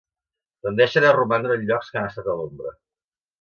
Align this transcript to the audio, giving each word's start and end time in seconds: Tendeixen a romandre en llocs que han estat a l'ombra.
Tendeixen 0.67 1.05
a 1.09 1.11
romandre 1.17 1.59
en 1.59 1.67
llocs 1.67 1.93
que 1.93 2.01
han 2.01 2.09
estat 2.13 2.31
a 2.35 2.37
l'ombra. 2.41 2.73